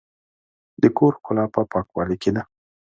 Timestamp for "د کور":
0.81-1.13